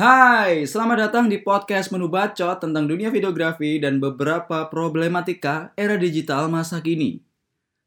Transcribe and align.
Hai, 0.00 0.64
selamat 0.64 1.12
datang 1.12 1.28
di 1.28 1.36
podcast 1.44 1.92
Menu 1.92 2.08
Bacot 2.08 2.56
tentang 2.56 2.88
dunia 2.88 3.12
videografi 3.12 3.76
dan 3.76 4.00
beberapa 4.00 4.64
problematika 4.72 5.76
era 5.76 6.00
digital 6.00 6.48
masa 6.48 6.80
kini. 6.80 7.20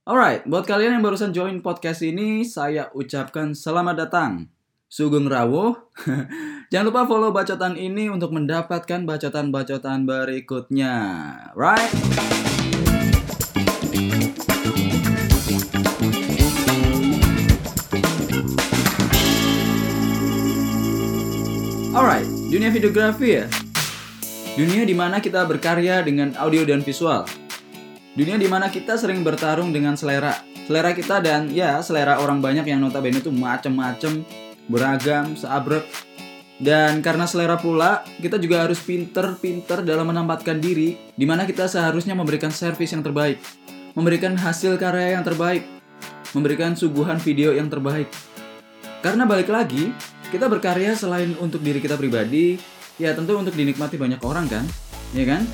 Alright, 0.05 0.45
buat 0.45 0.69
kalian 0.69 1.01
yang 1.01 1.01
barusan 1.01 1.33
join 1.33 1.57
podcast 1.65 2.05
ini, 2.05 2.45
saya 2.45 2.93
ucapkan 2.93 3.57
selamat 3.57 3.95
datang. 4.05 4.45
Sugeng 4.85 5.25
Rawo. 5.25 5.89
Jangan 6.69 6.85
lupa 6.93 7.09
follow 7.09 7.33
bacotan 7.33 7.81
ini 7.81 8.13
untuk 8.13 8.29
mendapatkan 8.29 9.09
bacotan-bacotan 9.09 10.05
berikutnya. 10.05 10.93
Right? 11.57 12.42
Alright, 21.93 22.25
dunia 22.49 22.73
videografi 22.73 23.37
ya. 23.37 23.45
Dunia 24.57 24.81
di 24.81 24.97
mana 24.97 25.21
kita 25.21 25.45
berkarya 25.45 26.01
dengan 26.01 26.33
audio 26.41 26.65
dan 26.65 26.81
visual. 26.81 27.21
Dunia 28.17 28.41
di 28.41 28.49
mana 28.49 28.65
kita 28.73 28.97
sering 28.97 29.21
bertarung 29.21 29.69
dengan 29.69 29.93
selera. 29.93 30.41
Selera 30.65 30.89
kita 30.97 31.21
dan 31.21 31.53
ya 31.53 31.77
selera 31.85 32.17
orang 32.17 32.41
banyak 32.41 32.65
yang 32.65 32.81
notabene 32.81 33.21
itu 33.21 33.29
macem-macem, 33.29 34.25
beragam, 34.65 35.37
seabrek. 35.37 35.85
Dan 36.57 37.05
karena 37.05 37.29
selera 37.29 37.61
pula, 37.61 38.01
kita 38.17 38.41
juga 38.41 38.65
harus 38.65 38.81
pinter-pinter 38.81 39.85
dalam 39.85 40.09
menempatkan 40.09 40.57
diri 40.57 40.97
di 41.13 41.29
mana 41.29 41.45
kita 41.45 41.69
seharusnya 41.69 42.17
memberikan 42.17 42.49
servis 42.49 42.89
yang 42.89 43.05
terbaik, 43.05 43.37
memberikan 43.93 44.33
hasil 44.33 44.81
karya 44.81 45.13
yang 45.13 45.21
terbaik, 45.21 45.61
memberikan 46.33 46.73
suguhan 46.73 47.21
video 47.21 47.53
yang 47.53 47.69
terbaik. 47.69 48.09
Karena 49.05 49.29
balik 49.29 49.53
lagi, 49.53 49.93
kita 50.33 50.49
berkarya 50.49 50.97
selain 50.97 51.37
untuk 51.37 51.61
diri 51.61 51.77
kita 51.77 51.93
pribadi, 51.93 52.57
ya 52.97 53.13
tentu 53.13 53.37
untuk 53.37 53.53
dinikmati 53.53 54.01
banyak 54.01 54.17
orang 54.25 54.49
kan, 54.49 54.65
ya 55.13 55.29
kan? 55.29 55.45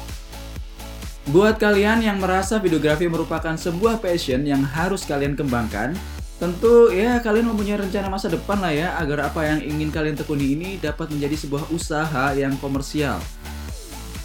Buat 1.36 1.60
kalian 1.60 2.00
yang 2.00 2.24
merasa 2.24 2.64
videografi 2.64 3.12
merupakan 3.12 3.60
sebuah 3.60 4.00
passion 4.00 4.48
yang 4.48 4.64
harus 4.64 5.04
kalian 5.04 5.36
kembangkan, 5.36 6.00
tentu 6.40 6.96
ya 6.96 7.20
kalian 7.20 7.52
mempunyai 7.52 7.76
rencana 7.76 8.08
masa 8.08 8.32
depan 8.32 8.64
lah 8.64 8.72
ya 8.72 8.96
agar 8.96 9.28
apa 9.28 9.44
yang 9.44 9.60
ingin 9.60 9.92
kalian 9.92 10.16
tekuni 10.16 10.56
ini 10.56 10.70
dapat 10.80 11.12
menjadi 11.12 11.36
sebuah 11.36 11.68
usaha 11.76 12.32
yang 12.32 12.56
komersial. 12.64 13.20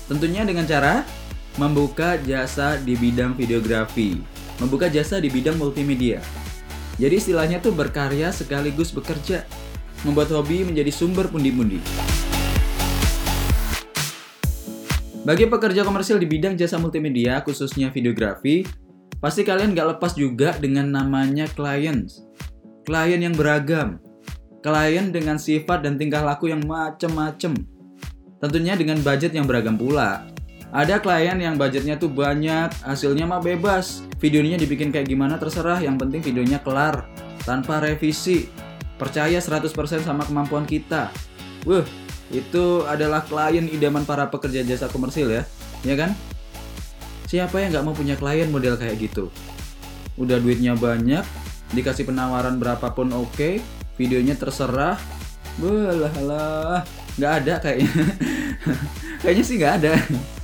Tentunya 0.07 0.47
dengan 0.47 0.71
cara 0.71 1.03
membuka 1.59 2.15
jasa 2.23 2.79
di 2.79 2.95
bidang 2.95 3.35
videografi, 3.35 4.23
membuka 4.63 4.87
jasa 4.87 5.19
di 5.19 5.27
bidang 5.27 5.59
multimedia. 5.59 6.23
Jadi 6.95 7.19
istilahnya 7.19 7.59
tuh 7.59 7.75
berkarya 7.75 8.31
sekaligus 8.31 8.95
bekerja 8.95 9.43
membuat 10.05 10.31
hobi 10.31 10.63
menjadi 10.63 10.93
sumber 10.93 11.27
pundi-pundi. 11.27 11.81
Bagi 15.25 15.49
pekerja 15.49 15.89
komersil 15.89 16.21
di 16.21 16.29
bidang 16.29 16.53
jasa 16.53 16.77
multimedia, 16.77 17.41
khususnya 17.41 17.89
videografi, 17.89 18.69
pasti 19.25 19.41
kalian 19.41 19.73
gak 19.73 19.97
lepas 19.97 20.13
juga 20.13 20.53
dengan 20.61 20.93
namanya 20.93 21.49
clients. 21.57 22.29
Klien 22.85 23.25
yang 23.25 23.33
beragam, 23.33 23.97
klien 24.61 25.09
dengan 25.09 25.41
sifat 25.41 25.81
dan 25.81 25.97
tingkah 25.97 26.21
laku 26.21 26.53
yang 26.53 26.61
macem-macem. 26.69 27.57
Tentunya 28.37 28.77
dengan 28.77 29.01
budget 29.01 29.33
yang 29.33 29.49
beragam 29.49 29.81
pula. 29.81 30.29
Ada 30.69 31.01
klien 31.01 31.41
yang 31.41 31.57
budgetnya 31.57 31.97
tuh 31.97 32.13
banyak, 32.13 32.69
hasilnya 32.85 33.25
mah 33.25 33.41
bebas. 33.41 34.05
Videonya 34.21 34.61
dibikin 34.61 34.93
kayak 34.93 35.09
gimana 35.09 35.41
terserah, 35.41 35.81
yang 35.81 35.97
penting 35.97 36.21
videonya 36.21 36.61
kelar, 36.61 37.09
tanpa 37.49 37.81
revisi, 37.81 38.53
Percaya 38.95 39.43
100% 39.43 40.07
sama 40.07 40.23
kemampuan 40.23 40.63
kita. 40.63 41.11
Wuh, 41.67 41.83
itu 42.31 42.87
adalah 42.87 43.27
klien 43.27 43.67
idaman 43.67 44.07
para 44.07 44.31
pekerja 44.31 44.63
jasa 44.63 44.87
komersil 44.87 45.29
ya. 45.29 45.43
Ya 45.83 45.95
kan? 45.99 46.15
Siapa 47.29 47.59
yang 47.59 47.75
nggak 47.75 47.85
mau 47.85 47.97
punya 47.97 48.15
klien 48.15 48.49
model 48.49 48.79
kayak 48.79 48.97
gitu? 49.03 49.29
Udah 50.15 50.39
duitnya 50.39 50.79
banyak, 50.79 51.27
dikasih 51.75 52.07
penawaran 52.07 52.63
berapapun 52.63 53.11
oke, 53.11 53.35
okay, 53.35 53.55
videonya 53.99 54.39
terserah. 54.39 54.95
Belah 55.59 56.15
lah, 56.23 56.81
nggak 57.19 57.33
ada 57.43 57.55
kayaknya. 57.59 57.91
kayaknya 59.27 59.45
sih 59.45 59.57
nggak 59.59 59.75
ada. 59.83 59.93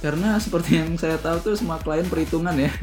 Karena 0.03 0.35
seperti 0.43 0.83
yang 0.83 0.99
saya 0.99 1.15
tahu 1.23 1.53
tuh 1.53 1.55
semua 1.55 1.79
klien 1.79 2.07
perhitungan 2.07 2.55
ya. 2.59 2.73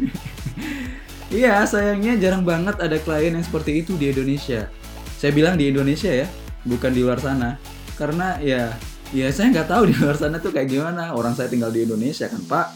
Iya, 1.28 1.68
sayangnya 1.68 2.16
jarang 2.16 2.48
banget 2.48 2.80
ada 2.80 2.96
klien 3.04 3.36
yang 3.36 3.44
seperti 3.44 3.84
itu 3.84 4.00
di 4.00 4.16
Indonesia 4.16 4.72
saya 5.18 5.34
bilang 5.34 5.58
di 5.58 5.74
Indonesia 5.74 6.14
ya 6.14 6.30
bukan 6.62 6.94
di 6.94 7.02
luar 7.02 7.18
sana. 7.18 7.58
Karena 7.98 8.38
ya 8.38 8.70
ya 9.10 9.28
saya 9.34 9.50
nggak 9.50 9.70
tahu 9.74 9.90
di 9.90 9.96
luar 9.98 10.14
sana 10.14 10.38
tuh 10.38 10.54
kayak 10.54 10.70
gimana. 10.70 11.18
Orang 11.18 11.34
saya 11.34 11.50
tinggal 11.50 11.74
di 11.74 11.90
Indonesia 11.90 12.30
kan 12.30 12.42
pak. 12.46 12.68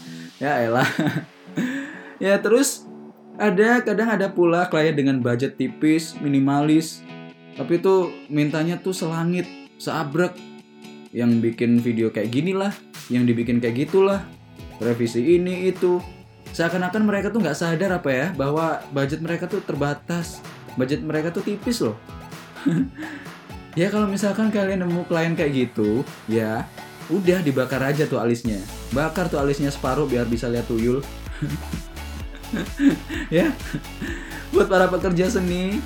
Ya 0.42 0.66
elah. 0.66 0.86
Ya 2.22 2.38
terus 2.38 2.86
ada 3.34 3.82
kadang 3.82 4.06
ada 4.06 4.30
pula 4.30 4.70
klien 4.70 4.94
dengan 4.94 5.18
budget 5.18 5.58
tipis 5.58 6.14
minimalis. 6.22 7.02
Tapi 7.58 7.82
tuh 7.82 8.14
mintanya 8.30 8.78
tuh 8.78 8.94
selangit 8.94 9.42
seabrek. 9.74 10.30
Yang 11.10 11.50
bikin 11.50 11.82
video 11.82 12.14
kayak 12.14 12.30
gini 12.30 12.54
lah 12.54 12.70
yang 13.10 13.26
dibikin 13.26 13.58
kayak 13.58 13.90
gitulah. 13.90 14.22
Revisi 14.78 15.34
ini 15.34 15.66
itu. 15.66 15.98
Seakan-akan 16.54 17.02
mereka 17.02 17.34
tuh 17.34 17.42
nggak 17.42 17.58
sadar 17.58 17.90
apa 17.90 18.10
ya 18.14 18.26
bahwa 18.38 18.78
budget 18.94 19.18
mereka 19.18 19.50
tuh 19.50 19.58
terbatas. 19.66 20.38
Budget 20.78 21.02
mereka 21.02 21.34
tuh 21.34 21.42
tipis 21.42 21.82
loh 21.82 21.98
ya 23.80 23.88
kalau 23.88 24.06
misalkan 24.08 24.52
kalian 24.52 24.84
nemu 24.84 25.02
klien 25.08 25.34
kayak 25.34 25.52
gitu, 25.52 26.06
ya 26.30 26.66
udah 27.10 27.42
dibakar 27.42 27.82
aja 27.82 28.06
tuh 28.06 28.22
alisnya. 28.22 28.60
Bakar 28.94 29.28
tuh 29.28 29.40
alisnya 29.40 29.72
separuh 29.72 30.06
biar 30.06 30.28
bisa 30.28 30.46
lihat 30.46 30.68
tuyul. 30.70 31.02
ya. 33.32 33.50
Buat 34.52 34.68
para 34.68 34.86
pekerja 34.92 35.32
seni, 35.32 35.80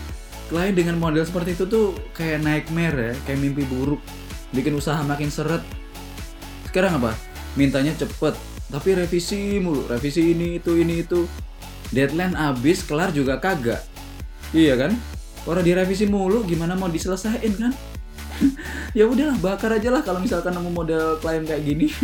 klien 0.50 0.74
dengan 0.74 0.98
model 0.98 1.22
seperti 1.22 1.54
itu 1.54 1.64
tuh 1.66 1.94
kayak 2.12 2.42
nightmare 2.42 2.96
ya, 2.96 3.14
kayak 3.24 3.40
mimpi 3.40 3.64
buruk. 3.66 4.02
Bikin 4.54 4.74
usaha 4.74 4.98
makin 5.02 5.30
seret. 5.30 5.62
Sekarang 6.66 6.98
apa? 7.02 7.14
Mintanya 7.56 7.96
cepet, 7.96 8.36
tapi 8.68 8.98
revisi 8.98 9.56
mulu, 9.62 9.88
revisi 9.88 10.34
ini 10.34 10.60
itu 10.60 10.76
ini 10.76 11.00
itu. 11.00 11.24
Deadline 11.94 12.34
abis, 12.34 12.82
kelar 12.82 13.14
juga 13.14 13.38
kagak. 13.38 13.80
Iya 14.50 14.74
kan? 14.74 14.92
Orang 15.46 15.62
direvisi 15.62 16.10
mulu 16.10 16.42
gimana 16.42 16.74
mau 16.74 16.90
diselesain 16.90 17.54
kan? 17.54 17.70
ya 18.98 19.06
udahlah 19.06 19.38
bakar 19.38 19.78
aja 19.78 19.94
lah 19.94 20.02
kalau 20.02 20.18
misalkan 20.18 20.50
nemu 20.50 20.74
model 20.74 21.22
klien 21.22 21.46
kayak 21.46 21.62
gini. 21.62 21.86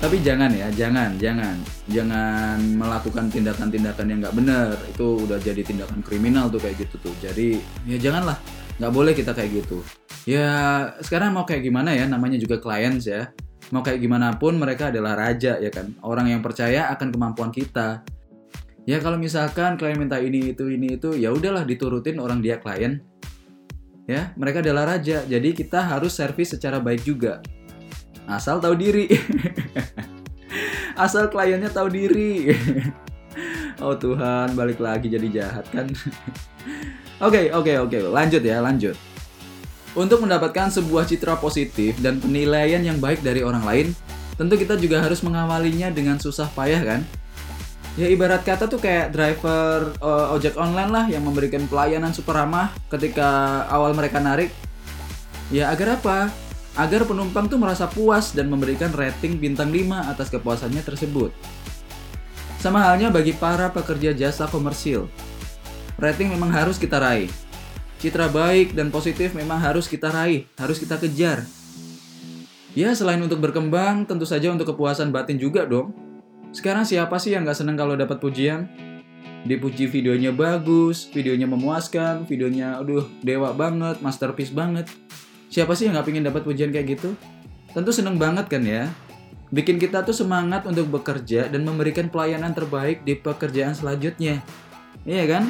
Tapi 0.00 0.16
jangan 0.24 0.48
ya, 0.56 0.72
jangan, 0.72 1.20
jangan, 1.20 1.60
jangan 1.92 2.56
melakukan 2.80 3.28
tindakan-tindakan 3.28 4.08
yang 4.08 4.24
nggak 4.24 4.32
benar. 4.32 4.72
Itu 4.88 5.28
udah 5.28 5.36
jadi 5.36 5.60
tindakan 5.60 6.00
kriminal 6.00 6.48
tuh 6.48 6.64
kayak 6.64 6.88
gitu 6.88 6.96
tuh. 6.96 7.12
Jadi 7.20 7.60
ya 7.84 8.00
janganlah, 8.00 8.40
nggak 8.80 8.92
boleh 8.96 9.12
kita 9.12 9.36
kayak 9.36 9.60
gitu. 9.60 9.84
Ya 10.24 10.48
sekarang 11.04 11.36
mau 11.36 11.44
kayak 11.44 11.60
gimana 11.60 11.92
ya, 11.92 12.08
namanya 12.08 12.40
juga 12.40 12.56
clients 12.56 13.04
ya. 13.04 13.28
Mau 13.68 13.84
kayak 13.84 14.00
gimana 14.00 14.32
pun 14.40 14.56
mereka 14.56 14.88
adalah 14.88 15.12
raja 15.12 15.60
ya 15.60 15.68
kan. 15.68 15.92
Orang 16.00 16.32
yang 16.32 16.40
percaya 16.40 16.88
akan 16.88 17.12
kemampuan 17.12 17.52
kita 17.52 18.00
ya 18.88 19.00
kalau 19.00 19.16
misalkan 19.20 19.76
klien 19.76 19.96
minta 19.96 20.16
ini 20.20 20.52
itu 20.52 20.68
ini 20.68 20.96
itu 20.96 21.16
ya 21.16 21.32
udahlah 21.32 21.64
diturutin 21.64 22.20
orang 22.20 22.40
dia 22.40 22.60
klien. 22.60 23.00
Ya 24.08 24.34
mereka 24.34 24.64
adalah 24.64 24.96
raja 24.96 25.22
jadi 25.24 25.54
kita 25.54 25.84
harus 25.84 26.16
servis 26.16 26.52
secara 26.52 26.80
baik 26.82 27.04
juga. 27.06 27.44
Asal 28.30 28.62
tahu 28.62 28.78
diri. 28.78 29.10
Asal 31.04 31.30
kliennya 31.30 31.70
tahu 31.70 31.88
diri. 31.90 32.32
Oh 33.80 33.96
Tuhan 33.96 34.52
balik 34.52 34.76
lagi 34.76 35.08
jadi 35.08 35.24
jahat 35.32 35.64
kan? 35.72 35.88
Oke 37.24 37.48
oke 37.52 37.72
oke. 37.84 37.98
Lanjut 38.12 38.40
ya 38.44 38.60
lanjut. 38.60 38.96
Untuk 39.92 40.24
mendapatkan 40.24 40.72
sebuah 40.72 41.04
citra 41.04 41.36
positif 41.36 41.96
dan 42.00 42.16
penilaian 42.16 42.80
yang 42.80 42.96
baik 42.96 43.20
dari 43.20 43.44
orang 43.44 43.64
lain, 43.64 43.86
tentu 44.40 44.56
kita 44.56 44.76
juga 44.80 45.04
harus 45.04 45.20
mengawalinya 45.20 45.92
dengan 45.92 46.16
susah 46.16 46.48
payah 46.52 46.80
kan? 46.80 47.00
Ya 47.98 48.06
ibarat 48.06 48.46
kata 48.46 48.70
tuh 48.70 48.78
kayak 48.78 49.10
driver 49.10 49.94
uh, 49.98 50.34
ojek 50.34 50.54
online 50.54 50.90
lah 50.90 51.06
yang 51.10 51.26
memberikan 51.26 51.66
pelayanan 51.66 52.14
super 52.14 52.38
ramah 52.38 52.70
ketika 52.92 53.64
awal 53.70 53.94
mereka 53.94 54.22
narik. 54.22 54.54
Ya 55.50 55.70
agar 55.74 55.98
apa? 55.98 56.30
Agar 56.78 57.02
penumpang 57.02 57.50
tuh 57.50 57.58
merasa 57.58 57.90
puas 57.90 58.30
dan 58.30 58.46
memberikan 58.46 58.94
rating 58.94 59.42
bintang 59.42 59.74
5 59.74 59.90
atas 60.06 60.30
kepuasannya 60.30 60.86
tersebut. 60.86 61.34
Sama 62.62 62.86
halnya 62.86 63.10
bagi 63.10 63.34
para 63.34 63.72
pekerja 63.74 64.14
jasa 64.14 64.46
komersil 64.46 65.10
rating 66.00 66.32
memang 66.32 66.48
harus 66.50 66.80
kita 66.80 66.96
raih. 66.96 67.28
Citra 68.00 68.32
baik 68.32 68.72
dan 68.72 68.88
positif 68.88 69.36
memang 69.36 69.60
harus 69.60 69.84
kita 69.84 70.08
raih 70.08 70.48
harus 70.56 70.80
kita 70.80 70.96
kejar. 70.96 71.44
Ya 72.72 72.96
selain 72.96 73.20
untuk 73.20 73.44
berkembang 73.44 74.08
tentu 74.08 74.24
saja 74.24 74.48
untuk 74.48 74.72
kepuasan 74.72 75.12
batin 75.12 75.36
juga 75.36 75.68
dong 75.68 75.92
sekarang 76.50 76.86
siapa 76.86 77.16
sih 77.18 77.34
yang 77.34 77.46
gak 77.46 77.58
seneng 77.58 77.78
kalau 77.78 77.94
dapat 77.94 78.18
pujian? 78.18 78.90
dipuji 79.40 79.88
videonya 79.88 80.36
bagus, 80.36 81.08
videonya 81.08 81.48
memuaskan, 81.48 82.28
videonya 82.28 82.76
aduh 82.80 83.08
dewa 83.24 83.56
banget, 83.56 84.00
masterpiece 84.04 84.52
banget. 84.52 84.88
Siapa 85.50 85.72
sih 85.74 85.88
yang 85.88 85.98
nggak 85.98 86.06
pengen 86.06 86.24
dapat 86.28 86.42
pujian 86.46 86.70
kayak 86.70 87.00
gitu? 87.00 87.16
Tentu 87.72 87.90
seneng 87.90 88.20
banget 88.20 88.46
kan 88.46 88.62
ya. 88.62 88.86
Bikin 89.50 89.82
kita 89.82 90.06
tuh 90.06 90.14
semangat 90.14 90.62
untuk 90.68 90.86
bekerja 90.92 91.50
dan 91.50 91.66
memberikan 91.66 92.06
pelayanan 92.06 92.54
terbaik 92.54 93.02
di 93.02 93.18
pekerjaan 93.18 93.74
selanjutnya. 93.74 94.38
Iya 95.02 95.24
kan? 95.26 95.44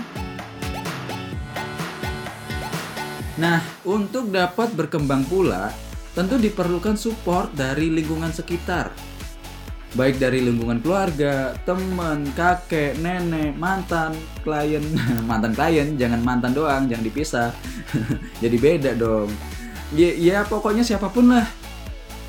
Nah, 3.37 3.61
untuk 3.85 4.33
dapat 4.33 4.73
berkembang 4.73 5.25
pula, 5.29 5.73
tentu 6.17 6.41
diperlukan 6.41 6.97
support 6.97 7.53
dari 7.53 7.93
lingkungan 7.93 8.33
sekitar 8.33 9.10
baik 9.99 10.23
dari 10.23 10.39
lingkungan 10.47 10.79
keluarga, 10.79 11.51
teman, 11.67 12.23
kakek, 12.39 12.95
nenek, 13.03 13.59
mantan, 13.59 14.15
klien, 14.47 14.83
mantan 15.31 15.51
klien, 15.51 15.99
jangan 15.99 16.21
mantan 16.23 16.55
doang, 16.55 16.87
jangan 16.87 17.05
dipisah. 17.05 17.51
Jadi 18.43 18.57
beda 18.57 18.95
dong. 18.95 19.31
Ya, 19.91 20.15
ya 20.15 20.39
pokoknya 20.47 20.87
siapa 20.87 21.11
pun 21.11 21.35
lah. 21.35 21.47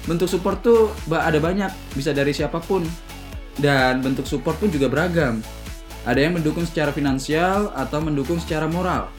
Bentuk 0.09 0.25
support 0.25 0.65
tuh 0.65 0.89
ada 1.13 1.37
banyak, 1.37 1.69
bisa 1.93 2.09
dari 2.09 2.33
siapa 2.33 2.57
pun. 2.57 2.81
Dan 3.61 4.01
bentuk 4.01 4.25
support 4.25 4.57
pun 4.57 4.73
juga 4.73 4.89
beragam. 4.89 5.37
Ada 6.01 6.17
yang 6.17 6.41
mendukung 6.41 6.65
secara 6.65 6.89
finansial 6.89 7.69
atau 7.77 8.01
mendukung 8.01 8.41
secara 8.41 8.65
moral. 8.65 9.13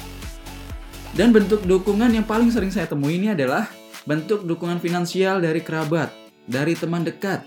Dan 1.14 1.30
bentuk 1.30 1.62
dukungan 1.62 2.10
yang 2.10 2.26
paling 2.26 2.50
sering 2.50 2.74
saya 2.74 2.90
temui 2.90 3.22
ini 3.22 3.30
adalah 3.30 3.70
bentuk 4.02 4.42
dukungan 4.42 4.82
finansial 4.82 5.38
dari 5.38 5.62
kerabat, 5.62 6.10
dari 6.50 6.74
teman 6.74 7.06
dekat, 7.06 7.46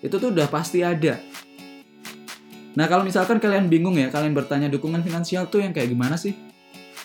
itu 0.00 0.16
tuh 0.16 0.32
udah 0.32 0.48
pasti 0.48 0.80
ada. 0.80 1.20
Nah 2.74 2.86
kalau 2.86 3.04
misalkan 3.04 3.36
kalian 3.36 3.68
bingung 3.68 3.96
ya, 3.98 4.08
kalian 4.08 4.32
bertanya 4.32 4.68
dukungan 4.72 5.04
finansial 5.04 5.48
tuh 5.52 5.60
yang 5.60 5.76
kayak 5.76 5.92
gimana 5.92 6.16
sih? 6.16 6.36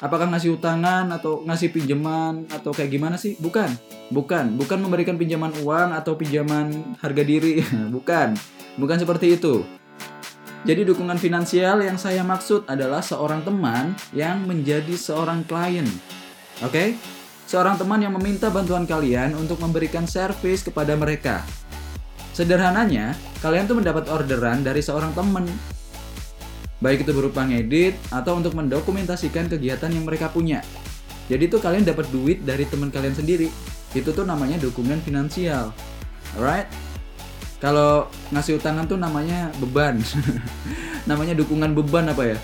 Apakah 0.04 0.28
ngasih 0.28 0.60
utangan 0.60 1.08
atau 1.16 1.40
ngasih 1.48 1.72
pinjaman 1.72 2.44
atau 2.52 2.76
kayak 2.76 2.92
gimana 2.92 3.16
sih? 3.16 3.40
Bukan, 3.40 3.72
bukan, 4.12 4.60
bukan 4.60 4.80
memberikan 4.84 5.16
pinjaman 5.16 5.56
uang 5.64 5.96
atau 5.96 6.20
pinjaman 6.20 7.00
harga 7.00 7.24
diri, 7.24 7.64
bukan, 7.96 8.36
bukan 8.76 8.98
seperti 9.00 9.40
itu. 9.40 9.64
Jadi 10.66 10.82
dukungan 10.82 11.22
finansial 11.22 11.80
yang 11.86 11.96
saya 11.96 12.26
maksud 12.26 12.66
adalah 12.66 13.00
seorang 13.00 13.46
teman 13.46 13.94
yang 14.12 14.44
menjadi 14.50 14.98
seorang 14.98 15.46
klien. 15.46 15.86
Oke? 16.66 16.74
Okay? 16.74 16.90
Seorang 17.46 17.78
teman 17.78 18.02
yang 18.02 18.18
meminta 18.18 18.50
bantuan 18.50 18.90
kalian 18.90 19.38
untuk 19.38 19.62
memberikan 19.62 20.10
servis 20.10 20.66
kepada 20.66 20.98
mereka. 20.98 21.46
Sederhananya, 22.36 23.16
kalian 23.40 23.64
tuh 23.64 23.80
mendapat 23.80 24.12
orderan 24.12 24.60
dari 24.60 24.84
seorang 24.84 25.16
teman. 25.16 25.48
Baik 26.84 27.08
itu 27.08 27.16
berupa 27.16 27.48
ngedit 27.48 27.96
atau 28.12 28.36
untuk 28.36 28.52
mendokumentasikan 28.60 29.48
kegiatan 29.48 29.88
yang 29.88 30.04
mereka 30.04 30.28
punya. 30.28 30.60
Jadi 31.32 31.48
tuh 31.48 31.64
kalian 31.64 31.88
dapat 31.88 32.12
duit 32.12 32.44
dari 32.44 32.68
teman 32.68 32.92
kalian 32.92 33.16
sendiri. 33.16 33.48
Itu 33.96 34.12
tuh 34.12 34.28
namanya 34.28 34.60
dukungan 34.60 35.00
finansial. 35.00 35.72
Alright? 36.36 36.68
Kalau 37.64 38.12
ngasih 38.36 38.60
utangan 38.60 38.84
tuh 38.84 39.00
namanya 39.00 39.56
beban. 39.64 40.04
namanya 41.10 41.40
dukungan 41.40 41.72
beban 41.72 42.12
apa 42.12 42.36
ya? 42.36 42.38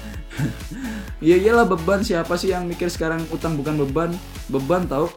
Iya 1.19 1.35
iyalah 1.43 1.67
beban 1.67 1.99
siapa 1.99 2.39
sih 2.39 2.55
yang 2.55 2.63
mikir 2.63 2.87
sekarang 2.87 3.27
utang 3.27 3.59
bukan 3.59 3.75
beban? 3.75 4.15
Beban 4.47 4.87
tau? 4.87 5.11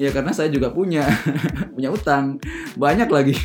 Ya 0.00 0.08
karena 0.16 0.32
saya 0.32 0.48
juga 0.48 0.72
punya 0.72 1.04
punya 1.76 1.92
utang 1.92 2.40
banyak 2.80 3.12
lagi. 3.12 3.36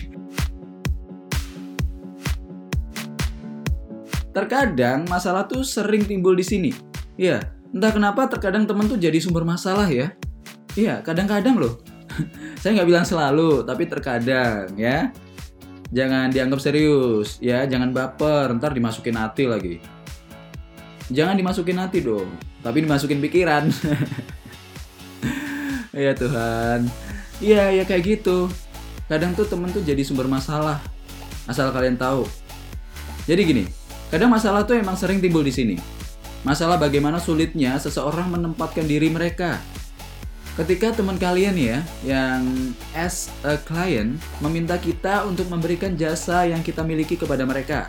Terkadang 4.31 5.03
masalah 5.11 5.43
tuh 5.43 5.67
sering 5.67 6.07
timbul 6.07 6.39
di 6.39 6.47
sini. 6.47 6.71
Iya, 7.19 7.51
entah 7.75 7.91
kenapa 7.91 8.31
terkadang 8.31 8.63
teman 8.63 8.87
tuh 8.87 8.95
jadi 8.95 9.19
sumber 9.19 9.43
masalah 9.43 9.91
ya. 9.91 10.15
Iya, 10.79 11.03
kadang-kadang 11.03 11.59
loh. 11.59 11.83
Saya 12.63 12.79
nggak 12.79 12.87
bilang 12.87 13.03
selalu, 13.03 13.67
tapi 13.67 13.91
terkadang 13.91 14.71
ya. 14.79 15.11
Jangan 15.91 16.31
dianggap 16.31 16.63
serius, 16.63 17.43
ya. 17.43 17.67
Jangan 17.67 17.91
baper, 17.91 18.55
ntar 18.55 18.71
dimasukin 18.71 19.19
hati 19.19 19.51
lagi. 19.51 19.83
Jangan 21.11 21.35
dimasukin 21.35 21.75
hati 21.75 21.99
dong, 21.99 22.31
tapi 22.63 22.87
dimasukin 22.87 23.19
pikiran. 23.19 23.67
ya 25.91 26.15
Tuhan. 26.15 26.87
Iya, 27.43 27.75
ya 27.75 27.83
kayak 27.83 28.03
gitu. 28.07 28.47
Kadang 29.11 29.35
tuh 29.35 29.43
temen 29.43 29.67
tuh 29.75 29.83
jadi 29.83 29.99
sumber 30.07 30.31
masalah. 30.31 30.79
Asal 31.51 31.67
kalian 31.75 31.99
tahu. 31.99 32.23
Jadi 33.27 33.41
gini, 33.43 33.63
Kadang 34.11 34.27
masalah 34.27 34.67
tuh 34.67 34.75
emang 34.75 34.99
sering 34.99 35.23
timbul 35.23 35.39
di 35.39 35.55
sini. 35.55 35.79
Masalah 36.43 36.75
bagaimana 36.75 37.15
sulitnya 37.15 37.79
seseorang 37.79 38.27
menempatkan 38.27 38.83
diri 38.83 39.07
mereka. 39.07 39.55
Ketika 40.59 40.91
teman 40.91 41.15
kalian 41.15 41.55
ya, 41.55 41.79
yang 42.03 42.43
as 42.91 43.31
a 43.47 43.55
client 43.55 44.19
meminta 44.43 44.75
kita 44.75 45.23
untuk 45.23 45.47
memberikan 45.47 45.95
jasa 45.95 46.43
yang 46.43 46.59
kita 46.59 46.83
miliki 46.83 47.15
kepada 47.15 47.47
mereka. 47.47 47.87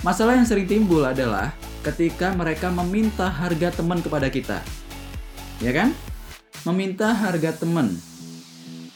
Masalah 0.00 0.40
yang 0.40 0.48
sering 0.48 0.64
timbul 0.64 1.04
adalah 1.04 1.52
ketika 1.84 2.32
mereka 2.32 2.72
meminta 2.72 3.28
harga 3.28 3.76
teman 3.76 4.00
kepada 4.00 4.32
kita. 4.32 4.64
Ya 5.60 5.76
kan? 5.76 5.92
Meminta 6.64 7.12
harga 7.12 7.52
teman. 7.52 7.92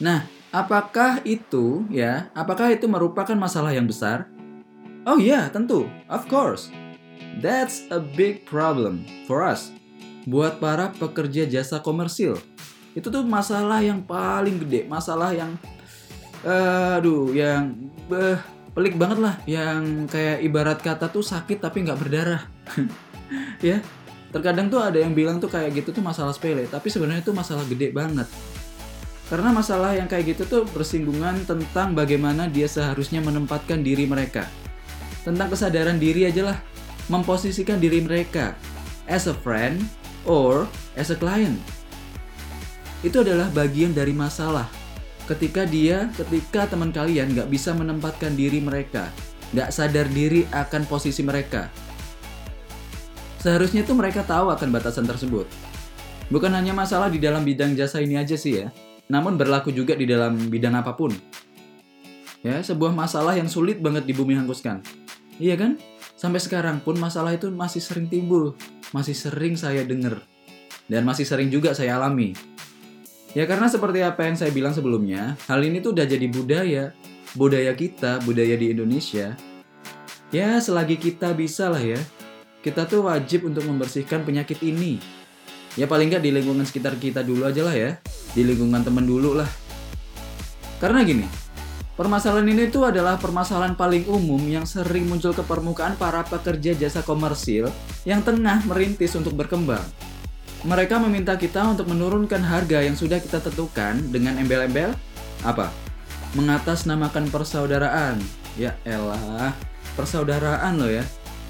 Nah, 0.00 0.24
apakah 0.48 1.20
itu 1.28 1.84
ya? 1.92 2.32
Apakah 2.32 2.72
itu 2.72 2.88
merupakan 2.88 3.36
masalah 3.36 3.76
yang 3.76 3.84
besar? 3.84 4.39
Oh 5.08 5.16
iya, 5.16 5.48
tentu. 5.48 5.88
Of 6.12 6.28
course. 6.28 6.68
That's 7.40 7.88
a 7.88 7.96
big 7.96 8.44
problem 8.44 9.08
for 9.24 9.40
us. 9.40 9.72
Buat 10.28 10.60
para 10.60 10.92
pekerja 10.92 11.48
jasa 11.48 11.80
komersil. 11.80 12.36
Itu 12.92 13.08
tuh 13.08 13.24
masalah 13.24 13.80
yang 13.80 14.04
paling 14.04 14.60
gede, 14.60 14.84
masalah 14.84 15.32
yang 15.32 15.56
uh, 16.44 17.00
aduh, 17.00 17.32
yang 17.32 17.72
uh, 18.12 18.36
pelik 18.76 19.00
banget 19.00 19.24
lah, 19.24 19.34
yang 19.48 20.04
kayak 20.04 20.44
ibarat 20.44 20.78
kata 20.84 21.08
tuh 21.08 21.24
sakit 21.24 21.64
tapi 21.64 21.80
nggak 21.80 21.96
berdarah. 21.96 22.42
ya. 23.64 23.80
Terkadang 24.30 24.68
tuh 24.68 24.84
ada 24.84 25.00
yang 25.00 25.16
bilang 25.16 25.40
tuh 25.40 25.48
kayak 25.48 25.80
gitu 25.80 25.96
tuh 25.96 26.04
masalah 26.04 26.30
sepele, 26.30 26.68
tapi 26.68 26.92
sebenarnya 26.92 27.24
itu 27.24 27.32
masalah 27.32 27.64
gede 27.64 27.90
banget. 27.90 28.28
Karena 29.32 29.48
masalah 29.50 29.96
yang 29.96 30.06
kayak 30.06 30.36
gitu 30.36 30.42
tuh 30.44 30.62
bersinggungan 30.70 31.48
tentang 31.48 31.96
bagaimana 31.96 32.46
dia 32.52 32.68
seharusnya 32.68 33.24
menempatkan 33.24 33.80
diri 33.80 34.04
mereka 34.04 34.46
tentang 35.22 35.48
kesadaran 35.52 36.00
diri 36.00 36.26
aja 36.28 36.52
lah. 36.52 36.58
Memposisikan 37.10 37.82
diri 37.82 37.98
mereka 37.98 38.54
as 39.10 39.26
a 39.26 39.34
friend 39.34 39.82
or 40.22 40.70
as 40.94 41.10
a 41.10 41.18
client. 41.18 41.58
Itu 43.02 43.26
adalah 43.26 43.50
bagian 43.50 43.90
dari 43.90 44.14
masalah. 44.14 44.70
Ketika 45.26 45.66
dia 45.66 46.10
ketika 46.14 46.70
teman 46.70 46.94
kalian 46.94 47.34
nggak 47.34 47.50
bisa 47.50 47.74
menempatkan 47.74 48.34
diri 48.34 48.58
mereka 48.62 49.10
nggak 49.50 49.70
sadar 49.74 50.06
diri 50.06 50.46
akan 50.54 50.86
posisi 50.86 51.26
mereka. 51.26 51.66
Seharusnya 53.42 53.82
tuh 53.82 53.98
mereka 53.98 54.22
tahu 54.22 54.52
akan 54.54 54.68
batasan 54.70 55.10
tersebut. 55.10 55.50
Bukan 56.30 56.54
hanya 56.54 56.70
masalah 56.70 57.10
di 57.10 57.18
dalam 57.18 57.42
bidang 57.42 57.74
jasa 57.74 57.98
ini 57.98 58.14
aja 58.14 58.38
sih 58.38 58.62
ya 58.62 58.70
namun 59.10 59.34
berlaku 59.34 59.74
juga 59.74 59.98
di 59.98 60.06
dalam 60.06 60.38
bidang 60.38 60.78
apa 60.78 60.94
pun. 60.94 61.10
Ya 62.40 62.62
sebuah 62.62 62.94
masalah 62.94 63.36
yang 63.36 63.50
sulit 63.50 63.82
banget 63.82 64.08
di 64.08 64.16
bumi 64.16 64.32
hanguskan 64.32 64.80
Iya 65.40 65.56
kan? 65.56 65.80
Sampai 66.20 66.36
sekarang 66.36 66.84
pun 66.84 67.00
masalah 67.00 67.32
itu 67.32 67.48
masih 67.48 67.80
sering 67.80 68.12
timbul, 68.12 68.52
masih 68.92 69.16
sering 69.16 69.56
saya 69.56 69.80
dengar, 69.88 70.20
dan 70.84 71.00
masih 71.08 71.24
sering 71.24 71.48
juga 71.48 71.72
saya 71.72 71.96
alami. 71.96 72.36
Ya 73.32 73.48
karena 73.48 73.72
seperti 73.72 74.04
apa 74.04 74.28
yang 74.28 74.36
saya 74.36 74.52
bilang 74.52 74.76
sebelumnya, 74.76 75.40
hal 75.48 75.64
ini 75.64 75.80
tuh 75.80 75.96
udah 75.96 76.04
jadi 76.04 76.26
budaya, 76.28 76.92
budaya 77.32 77.72
kita, 77.72 78.20
budaya 78.28 78.52
di 78.52 78.68
Indonesia. 78.68 79.32
Ya 80.28 80.60
selagi 80.60 81.00
kita 81.00 81.32
bisa 81.32 81.72
lah 81.72 81.80
ya, 81.80 81.96
kita 82.60 82.84
tuh 82.84 83.08
wajib 83.08 83.48
untuk 83.48 83.64
membersihkan 83.64 84.20
penyakit 84.28 84.60
ini. 84.60 85.00
Ya 85.78 85.88
paling 85.88 86.12
nggak 86.12 86.20
di 86.20 86.36
lingkungan 86.36 86.68
sekitar 86.68 87.00
kita 87.00 87.24
dulu 87.24 87.48
aja 87.48 87.64
lah 87.64 87.72
ya, 87.72 87.96
di 88.36 88.44
lingkungan 88.44 88.84
temen 88.84 89.08
dulu 89.08 89.40
lah. 89.40 89.48
Karena 90.76 91.00
gini, 91.00 91.24
Permasalahan 91.98 92.46
ini 92.46 92.70
tuh 92.70 92.86
adalah 92.86 93.18
permasalahan 93.18 93.74
paling 93.74 94.06
umum 94.06 94.40
yang 94.46 94.64
sering 94.64 95.10
muncul 95.10 95.34
ke 95.34 95.42
permukaan 95.42 95.98
para 95.98 96.22
pekerja 96.22 96.72
jasa 96.72 97.02
komersil 97.02 97.68
yang 98.06 98.22
tengah 98.22 98.62
merintis 98.64 99.18
untuk 99.18 99.34
berkembang. 99.34 99.82
Mereka 100.64 101.00
meminta 101.02 101.34
kita 101.34 101.64
untuk 101.66 101.88
menurunkan 101.88 102.40
harga 102.40 102.84
yang 102.84 102.94
sudah 102.94 103.18
kita 103.18 103.40
tentukan 103.42 103.98
dengan 104.12 104.38
embel-embel 104.38 104.92
apa? 105.42 105.72
Mengatasnamakan 106.38 107.32
persaudaraan. 107.32 108.20
Ya 108.54 108.76
elah, 108.86 109.52
persaudaraan 109.98 110.78
loh 110.78 110.90
ya. 110.92 111.04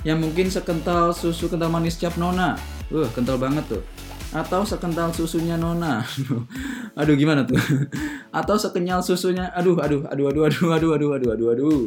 Yang 0.07 0.19
mungkin 0.25 0.47
sekental 0.49 1.13
susu 1.13 1.53
kental 1.53 1.69
manis 1.69 2.01
cap 2.01 2.17
nona. 2.17 2.57
Uh, 2.91 3.07
kental 3.15 3.39
banget 3.39 3.63
tuh 3.71 3.83
atau 4.31 4.63
sekental 4.63 5.11
susunya 5.11 5.59
Nona. 5.59 6.07
aduh 7.01 7.15
gimana 7.19 7.43
tuh? 7.43 7.59
atau 8.39 8.55
sekenyal 8.55 9.03
susunya 9.03 9.51
aduh 9.51 9.79
aduh 9.83 10.07
aduh 10.07 10.31
aduh 10.31 10.43
aduh 10.47 10.71
aduh 10.71 10.91
aduh 10.95 11.11
aduh 11.19 11.29
aduh 11.35 11.49
aduh. 11.55 11.83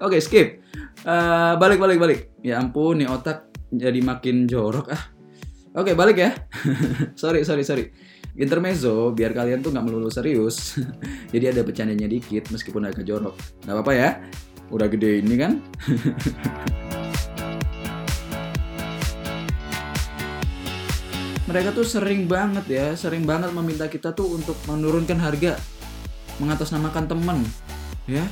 Oke, 0.00 0.18
skip. 0.24 0.64
Eh, 1.04 1.52
balik 1.60 1.78
balik 1.82 1.98
balik. 2.00 2.20
Ya 2.40 2.58
ampun, 2.62 3.02
nih 3.02 3.08
otak 3.08 3.52
jadi 3.72 4.00
makin 4.00 4.48
jorok 4.48 4.92
ah. 4.92 5.02
Oke 5.72 5.96
balik 5.96 6.16
ya. 6.20 6.30
sorry 7.20 7.44
sorry 7.44 7.64
sorry. 7.64 7.92
Intermezzo 8.32 9.12
biar 9.12 9.36
kalian 9.36 9.60
tuh 9.60 9.72
nggak 9.72 9.84
melulu 9.84 10.08
serius. 10.08 10.80
jadi 11.32 11.52
ada 11.52 11.60
bercandanya 11.60 12.08
dikit 12.08 12.48
meskipun 12.48 12.88
agak 12.88 13.04
jorok. 13.04 13.36
Nggak 13.68 13.76
apa-apa 13.76 13.92
ya. 13.92 14.10
Udah 14.72 14.88
gede 14.88 15.20
ini 15.20 15.36
kan. 15.36 15.60
Mereka 21.52 21.76
tuh 21.76 21.84
sering 21.84 22.24
banget 22.24 22.64
ya, 22.64 22.86
sering 22.96 23.28
banget 23.28 23.52
meminta 23.52 23.84
kita 23.84 24.16
tuh 24.16 24.40
untuk 24.40 24.56
menurunkan 24.64 25.20
harga, 25.20 25.60
mengatasnamakan 26.40 27.04
temen, 27.04 27.44
ya. 28.08 28.24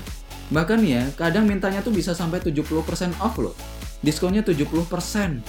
Bahkan 0.49 0.81
ya, 0.83 1.05
kadang 1.21 1.45
mintanya 1.45 1.85
tuh 1.85 1.93
bisa 1.93 2.17
sampai 2.17 2.41
70% 2.41 2.65
off 3.21 3.37
loh. 3.37 3.53
Diskonnya 4.01 4.41
70%. 4.41 5.45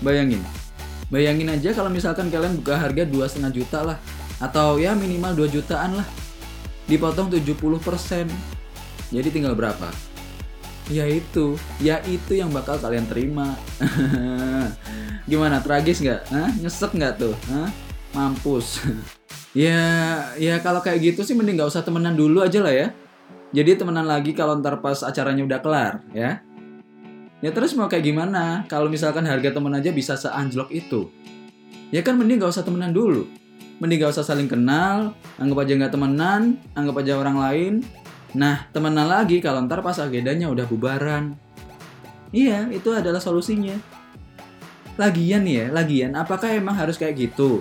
Bayangin. 0.00 0.40
Bayangin 1.12 1.52
aja 1.52 1.76
kalau 1.76 1.92
misalkan 1.92 2.32
kalian 2.32 2.58
buka 2.58 2.80
harga 2.80 3.04
2,5 3.04 3.52
juta 3.52 3.84
lah. 3.84 4.00
Atau 4.40 4.80
ya 4.80 4.96
minimal 4.96 5.36
2 5.46 5.52
jutaan 5.52 6.00
lah. 6.00 6.08
Dipotong 6.88 7.28
70%. 7.28 8.26
Jadi 9.12 9.28
tinggal 9.28 9.52
berapa? 9.52 10.11
Ya 10.90 11.06
itu, 11.06 11.54
ya 11.78 12.02
itu 12.10 12.34
yang 12.34 12.50
bakal 12.50 12.74
kalian 12.80 13.06
terima. 13.06 13.54
Gimana, 15.30 15.62
tragis 15.62 16.02
nggak? 16.02 16.26
Nyesek 16.58 16.98
nggak 16.98 17.22
tuh? 17.22 17.34
Hah? 17.54 17.70
Mampus. 18.12 18.82
ya, 19.54 19.78
ya 20.34 20.58
kalau 20.58 20.82
kayak 20.82 21.14
gitu 21.14 21.22
sih 21.22 21.38
mending 21.38 21.62
nggak 21.62 21.70
usah 21.70 21.86
temenan 21.86 22.18
dulu 22.18 22.42
aja 22.42 22.58
lah 22.58 22.74
ya. 22.74 22.88
Jadi 23.52 23.78
temenan 23.78 24.08
lagi 24.08 24.34
kalau 24.34 24.58
ntar 24.58 24.80
pas 24.80 25.04
acaranya 25.04 25.44
udah 25.44 25.60
kelar, 25.60 25.94
ya. 26.16 26.40
Ya 27.42 27.50
terus 27.50 27.74
mau 27.74 27.90
kayak 27.90 28.06
gimana? 28.06 28.64
Kalau 28.70 28.86
misalkan 28.86 29.26
harga 29.26 29.50
temen 29.50 29.74
aja 29.74 29.90
bisa 29.90 30.14
seanjlok 30.14 30.72
itu. 30.72 31.10
Ya 31.92 32.00
kan 32.00 32.16
mending 32.16 32.40
gak 32.40 32.54
usah 32.54 32.64
temenan 32.64 32.94
dulu. 32.96 33.28
Mending 33.82 33.98
gak 34.02 34.14
usah 34.14 34.24
saling 34.24 34.46
kenal, 34.46 35.12
anggap 35.36 35.66
aja 35.66 35.72
nggak 35.74 35.92
temenan, 35.92 36.56
anggap 36.72 37.02
aja 37.02 37.18
orang 37.18 37.36
lain. 37.36 37.72
Nah, 38.32 38.64
temenan 38.72 39.08
lagi 39.12 39.44
kalau 39.44 39.60
ntar 39.68 39.84
pas 39.84 40.00
agendanya 40.00 40.48
udah 40.48 40.64
bubaran. 40.64 41.36
Iya, 42.32 42.72
itu 42.72 42.88
adalah 42.88 43.20
solusinya. 43.20 43.76
Lagian 44.96 45.44
ya, 45.44 45.68
lagian 45.68 46.16
apakah 46.16 46.52
emang 46.52 46.72
harus 46.76 46.96
kayak 46.96 47.16
gitu? 47.16 47.60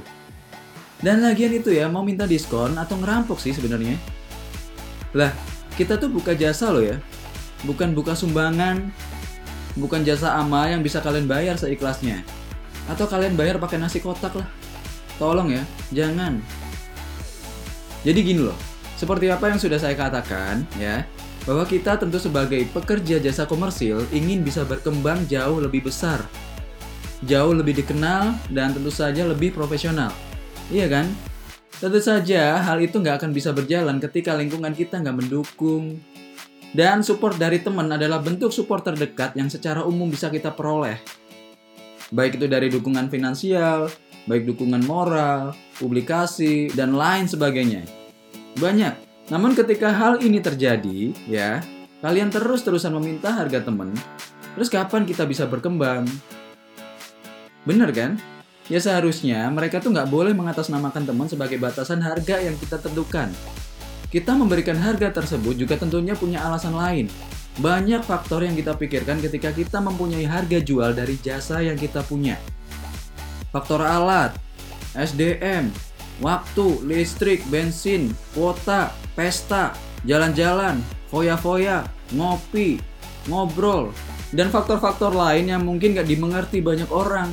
Dan 1.03 1.19
lagian 1.19 1.51
itu 1.51 1.75
ya, 1.75 1.91
mau 1.91 2.07
minta 2.07 2.23
diskon 2.23 2.79
atau 2.79 2.95
ngerampok 2.95 3.35
sih 3.43 3.51
sebenarnya? 3.51 3.99
Lah, 5.11 5.35
kita 5.75 5.99
tuh 5.99 6.07
buka 6.07 6.31
jasa 6.31 6.71
loh 6.71 6.83
ya. 6.83 6.95
Bukan 7.67 7.91
buka 7.91 8.15
sumbangan, 8.15 8.87
bukan 9.75 10.07
jasa 10.07 10.39
amal 10.39 10.71
yang 10.71 10.79
bisa 10.79 11.03
kalian 11.03 11.27
bayar 11.27 11.59
seikhlasnya. 11.59 12.23
Atau 12.87 13.11
kalian 13.11 13.35
bayar 13.35 13.59
pakai 13.59 13.75
nasi 13.75 13.99
kotak 13.99 14.31
lah. 14.39 14.47
Tolong 15.19 15.51
ya, 15.51 15.63
jangan. 15.91 16.39
Jadi 18.07 18.19
gini 18.23 18.41
loh, 18.47 18.57
seperti 19.01 19.33
apa 19.33 19.49
yang 19.49 19.57
sudah 19.57 19.81
saya 19.81 19.97
katakan 19.97 20.61
ya, 20.77 21.01
bahwa 21.49 21.65
kita 21.65 21.97
tentu 21.97 22.21
sebagai 22.21 22.61
pekerja 22.69 23.17
jasa 23.17 23.49
komersil 23.49 24.05
ingin 24.13 24.45
bisa 24.45 24.61
berkembang 24.61 25.25
jauh 25.25 25.57
lebih 25.57 25.89
besar, 25.89 26.21
jauh 27.25 27.49
lebih 27.49 27.81
dikenal, 27.81 28.37
dan 28.53 28.77
tentu 28.77 28.93
saja 28.93 29.25
lebih 29.25 29.57
profesional. 29.57 30.13
Iya 30.69 30.85
kan? 30.85 31.09
Tentu 31.81 31.97
saja 31.97 32.61
hal 32.61 32.77
itu 32.77 33.01
nggak 33.01 33.25
akan 33.25 33.33
bisa 33.33 33.49
berjalan 33.49 33.97
ketika 33.97 34.37
lingkungan 34.37 34.77
kita 34.77 35.01
nggak 35.01 35.17
mendukung. 35.17 35.97
Dan 36.71 37.01
support 37.01 37.35
dari 37.41 37.59
teman 37.59 37.89
adalah 37.89 38.21
bentuk 38.21 38.53
support 38.53 38.85
terdekat 38.85 39.33
yang 39.33 39.49
secara 39.49 39.81
umum 39.83 40.07
bisa 40.13 40.29
kita 40.29 40.53
peroleh. 40.53 41.01
Baik 42.13 42.37
itu 42.37 42.47
dari 42.47 42.71
dukungan 42.71 43.09
finansial, 43.11 43.91
baik 44.29 44.45
dukungan 44.45 44.85
moral, 44.85 45.51
publikasi, 45.81 46.71
dan 46.71 46.95
lain 46.95 47.27
sebagainya. 47.27 48.00
Banyak. 48.59 48.93
Namun 49.31 49.55
ketika 49.55 49.95
hal 49.95 50.19
ini 50.19 50.43
terjadi, 50.43 51.15
ya, 51.23 51.63
kalian 52.03 52.27
terus-terusan 52.27 52.91
meminta 52.99 53.31
harga 53.31 53.63
teman, 53.63 53.95
terus 54.57 54.67
kapan 54.67 55.07
kita 55.07 55.23
bisa 55.23 55.47
berkembang? 55.47 56.03
Bener 57.63 57.93
kan? 57.95 58.19
Ya 58.67 58.79
seharusnya 58.79 59.47
mereka 59.51 59.79
tuh 59.79 59.95
nggak 59.95 60.11
boleh 60.11 60.35
mengatasnamakan 60.35 61.03
teman 61.03 61.27
sebagai 61.31 61.59
batasan 61.59 62.03
harga 62.03 62.39
yang 62.43 62.55
kita 62.59 62.79
tentukan. 62.79 63.31
Kita 64.11 64.35
memberikan 64.35 64.75
harga 64.75 65.07
tersebut 65.23 65.55
juga 65.55 65.79
tentunya 65.79 66.11
punya 66.11 66.43
alasan 66.43 66.75
lain. 66.75 67.07
Banyak 67.59 68.03
faktor 68.03 68.43
yang 68.43 68.55
kita 68.55 68.75
pikirkan 68.75 69.23
ketika 69.23 69.55
kita 69.55 69.79
mempunyai 69.79 70.27
harga 70.27 70.59
jual 70.59 70.91
dari 70.91 71.15
jasa 71.19 71.63
yang 71.63 71.79
kita 71.79 72.03
punya. 72.03 72.35
Faktor 73.51 73.83
alat, 73.83 74.35
SDM, 74.95 75.71
waktu, 76.21 76.85
listrik, 76.85 77.41
bensin, 77.49 78.13
kuota, 78.31 78.93
pesta, 79.17 79.73
jalan-jalan, 80.05 80.79
foya-foya, 81.09 81.83
ngopi, 82.13 82.77
ngobrol, 83.27 83.89
dan 84.31 84.47
faktor-faktor 84.47 85.11
lain 85.11 85.51
yang 85.51 85.65
mungkin 85.65 85.97
gak 85.97 86.07
dimengerti 86.07 86.63
banyak 86.63 86.87
orang. 86.93 87.27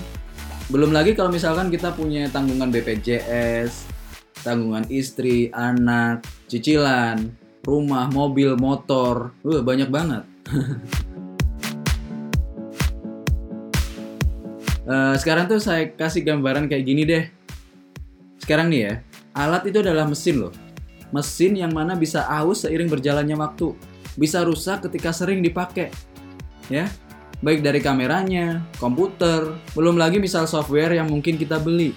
Belum 0.68 0.92
lagi 0.92 1.16
kalau 1.16 1.33
misalkan 1.33 1.73
kita 1.73 1.95
punya 1.97 2.28
tanggungan 2.28 2.68
BPJS, 2.68 3.88
tanggungan 4.42 4.85
istri, 4.92 5.49
anak, 5.52 6.25
cicilan, 6.49 7.33
rumah, 7.64 8.09
mobil, 8.12 8.57
motor, 8.57 9.33
uh, 9.45 9.62
banyak 9.64 9.88
banget. 9.88 10.25
uh, 14.88 15.14
sekarang 15.21 15.49
tuh 15.49 15.61
saya 15.61 15.88
kasih 15.92 16.25
gambaran 16.25 16.68
kayak 16.68 16.85
gini 16.85 17.04
deh. 17.04 17.25
Sekarang 18.49 18.73
nih 18.73 18.81
ya, 18.81 18.95
alat 19.37 19.69
itu 19.69 19.85
adalah 19.85 20.09
mesin 20.09 20.40
loh. 20.40 20.57
Mesin 21.12 21.52
yang 21.52 21.69
mana 21.69 21.93
bisa 21.93 22.25
aus 22.25 22.64
seiring 22.64 22.88
berjalannya 22.88 23.37
waktu, 23.37 23.76
bisa 24.17 24.40
rusak 24.40 24.88
ketika 24.88 25.12
sering 25.12 25.45
dipakai. 25.45 25.93
Ya, 26.73 26.88
baik 27.45 27.61
dari 27.61 27.85
kameranya, 27.85 28.64
komputer, 28.81 29.52
belum 29.76 30.00
lagi 30.00 30.17
misal 30.17 30.49
software 30.49 30.97
yang 30.97 31.12
mungkin 31.12 31.37
kita 31.37 31.61
beli. 31.61 31.93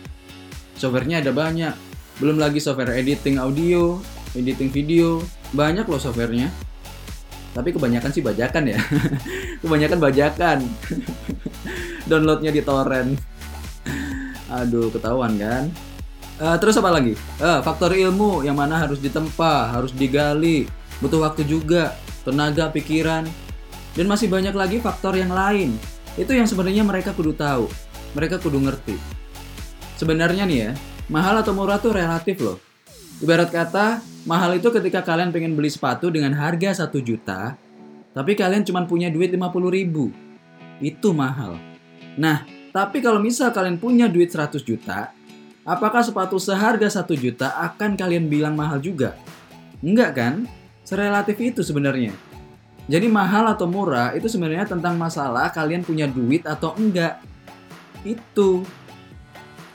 Softwarenya 0.75 1.24
ada 1.24 1.31
banyak, 1.31 1.72
belum 2.20 2.36
lagi 2.36 2.60
software 2.60 3.00
editing 3.00 3.39
audio, 3.39 4.03
editing 4.36 4.67
video, 4.67 5.24
banyak 5.55 5.88
loh 5.88 6.03
softwarenya. 6.03 6.51
Tapi 7.55 7.72
kebanyakan 7.72 8.12
sih 8.12 8.20
bajakan 8.20 8.75
ya. 8.75 8.79
kebanyakan 9.63 10.03
bajakan. 10.03 10.67
Downloadnya 12.12 12.51
di 12.51 12.60
torrent. 12.60 13.15
Aduh, 14.51 14.91
ketahuan 14.91 15.39
kan? 15.39 15.72
Uh, 16.41 16.57
terus 16.57 16.74
apa 16.81 16.89
lagi? 16.89 17.13
Uh, 17.38 17.62
faktor 17.62 17.93
ilmu 17.93 18.41
yang 18.41 18.57
mana 18.57 18.81
harus 18.81 18.98
ditempa, 18.98 19.77
harus 19.77 19.93
digali, 19.93 20.65
butuh 20.98 21.21
waktu 21.21 21.45
juga, 21.45 21.93
tenaga, 22.25 22.74
pikiran, 22.74 23.29
dan 23.93 24.05
masih 24.10 24.25
banyak 24.25 24.57
lagi 24.57 24.81
faktor 24.81 25.13
yang 25.13 25.29
lain. 25.29 25.77
Itu 26.17 26.33
yang 26.33 26.50
sebenarnya 26.50 26.81
mereka 26.81 27.13
kudu 27.13 27.38
tahu. 27.38 27.69
Mereka 28.17 28.41
kudu 28.41 28.57
ngerti. 28.57 28.98
Sebenarnya 30.01 30.50
nih 30.50 30.57
ya, 30.57 30.71
mahal 31.13 31.45
atau 31.45 31.53
murah 31.53 31.77
tuh 31.77 31.93
relatif 31.93 32.41
loh. 32.41 32.57
Ibarat 33.21 33.53
kata, 33.53 34.01
mahal 34.25 34.57
itu 34.57 34.74
ketika 34.74 35.05
kalian 35.05 35.29
pengen 35.29 35.53
beli 35.53 35.69
sepatu 35.69 36.10
dengan 36.10 36.33
harga 36.33 36.89
1 36.89 37.05
juta, 37.05 37.53
tapi 38.17 38.33
kalian 38.33 38.65
cuma 38.65 38.81
punya 38.89 39.13
duit 39.13 39.29
50 39.29 39.69
ribu. 39.69 40.10
Itu 40.81 41.13
mahal. 41.13 41.62
Nah, 42.17 42.50
tapi 42.74 42.98
kalau 42.98 43.21
misal 43.21 43.53
kalian 43.53 43.77
punya 43.77 44.10
duit 44.10 44.33
100 44.33 44.65
juta, 44.65 45.13
apakah 45.68 46.01
sepatu 46.01 46.38
seharga 46.41 46.89
1 46.89 47.06
juta 47.18 47.53
akan 47.58 47.98
kalian 47.98 48.25
bilang 48.27 48.58
mahal 48.58 48.82
juga? 48.82 49.18
Enggak 49.82 50.12
kan? 50.18 50.34
Serelatif 50.86 51.38
itu 51.41 51.62
sebenarnya. 51.62 52.13
Jadi 52.89 53.08
mahal 53.08 53.48
atau 53.48 53.70
murah 53.70 54.12
itu 54.18 54.25
sebenarnya 54.25 54.68
tentang 54.68 54.98
masalah 54.98 55.53
kalian 55.53 55.86
punya 55.86 56.10
duit 56.10 56.44
atau 56.44 56.74
enggak. 56.75 57.22
Itu. 58.01 58.65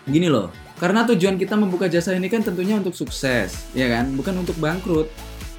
Gini 0.06 0.30
loh, 0.30 0.54
karena 0.78 1.08
tujuan 1.08 1.40
kita 1.40 1.56
membuka 1.56 1.88
jasa 1.88 2.12
ini 2.12 2.28
kan 2.28 2.44
tentunya 2.44 2.76
untuk 2.76 2.92
sukses, 2.92 3.66
ya 3.72 3.88
kan? 3.88 4.12
Bukan 4.12 4.44
untuk 4.44 4.54
bangkrut. 4.60 5.08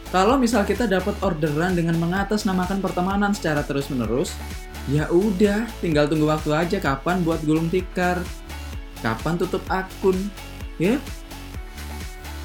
Kalau 0.07 0.39
misal 0.39 0.63
kita 0.63 0.87
dapat 0.87 1.19
orderan 1.19 1.75
dengan 1.75 1.99
mengatasnamakan 1.99 2.79
pertemanan 2.79 3.35
secara 3.35 3.59
terus-menerus, 3.59 4.31
ya 4.87 5.09
udah, 5.11 5.67
tinggal 5.83 6.07
tunggu 6.07 6.31
waktu 6.31 6.55
aja 6.55 6.77
kapan 6.79 7.27
buat 7.27 7.43
gulung 7.43 7.67
tikar, 7.67 8.23
kapan 9.01 9.35
tutup 9.37 9.63
akun, 9.69 10.17
ya? 10.81 10.97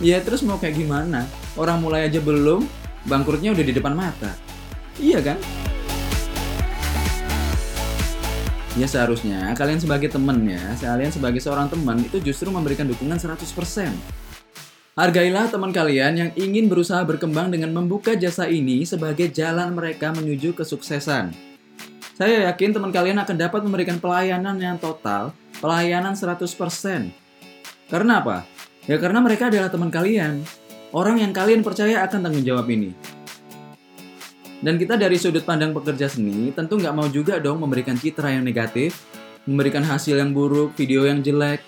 Ya 0.03 0.19
terus 0.19 0.43
mau 0.43 0.59
kayak 0.59 0.77
gimana? 0.77 1.29
Orang 1.55 1.85
mulai 1.85 2.11
aja 2.11 2.19
belum, 2.19 2.67
bangkrutnya 3.07 3.55
udah 3.55 3.65
di 3.65 3.75
depan 3.75 3.95
mata. 3.95 4.35
Iya 4.99 5.23
kan? 5.23 5.39
Ya 8.73 8.89
seharusnya 8.89 9.53
kalian 9.53 9.85
sebagai 9.85 10.09
teman 10.09 10.49
ya, 10.49 10.73
kalian 10.81 11.13
sebagai 11.13 11.45
seorang 11.45 11.69
teman 11.69 12.01
itu 12.01 12.17
justru 12.25 12.49
memberikan 12.49 12.89
dukungan 12.89 13.21
100%. 13.21 13.93
Hargailah 14.93 15.49
teman 15.49 15.73
kalian 15.73 16.13
yang 16.17 16.31
ingin 16.37 16.69
berusaha 16.69 17.01
berkembang 17.05 17.49
dengan 17.53 17.73
membuka 17.73 18.13
jasa 18.17 18.49
ini 18.49 18.85
sebagai 18.85 19.29
jalan 19.33 19.73
mereka 19.73 20.13
menuju 20.13 20.53
kesuksesan. 20.57 21.33
Saya 22.13 22.49
yakin 22.49 22.77
teman 22.77 22.93
kalian 22.93 23.17
akan 23.21 23.37
dapat 23.41 23.61
memberikan 23.65 23.97
pelayanan 23.97 24.57
yang 24.61 24.77
total, 24.77 25.33
pelayanan 25.63 26.19
100%. 26.19 26.43
Karena 27.87 28.19
apa? 28.19 28.43
Ya 28.91 28.99
karena 28.99 29.23
mereka 29.23 29.47
adalah 29.47 29.71
teman 29.71 29.95
kalian. 29.95 30.43
Orang 30.91 31.23
yang 31.23 31.31
kalian 31.31 31.63
percaya 31.63 32.03
akan 32.03 32.27
tanggung 32.27 32.45
jawab 32.45 32.67
ini. 32.69 32.93
Dan 34.63 34.77
kita 34.77 34.99
dari 34.99 35.17
sudut 35.19 35.47
pandang 35.47 35.71
pekerja 35.71 36.11
seni 36.11 36.51
tentu 36.55 36.79
nggak 36.79 36.95
mau 36.95 37.07
juga 37.07 37.39
dong 37.39 37.63
memberikan 37.63 37.95
citra 37.95 38.35
yang 38.35 38.45
negatif, 38.45 39.07
memberikan 39.47 39.83
hasil 39.83 40.19
yang 40.19 40.35
buruk, 40.35 40.75
video 40.79 41.07
yang 41.07 41.23
jelek, 41.23 41.63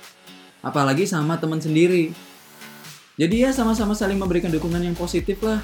apalagi 0.63 1.07
sama 1.07 1.39
teman 1.39 1.59
sendiri. 1.63 2.15
Jadi 3.15 3.47
ya 3.47 3.51
sama-sama 3.55 3.95
saling 3.95 4.19
memberikan 4.19 4.51
dukungan 4.51 4.83
yang 4.83 4.95
positif 4.99 5.39
lah. 5.43 5.63